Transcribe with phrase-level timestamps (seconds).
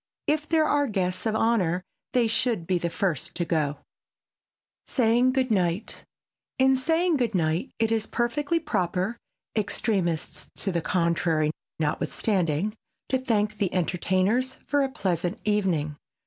[0.25, 3.81] If there are guests of honor they should be the first to go.
[4.87, 6.03] [Sidenote: SAYING GOOD NIGHT]
[6.57, 9.17] In saying good night it is perfectly proper,
[9.55, 12.73] extremists to the contrary notwithstanding,
[13.09, 15.95] to thank the entertainers for a pleasant evening.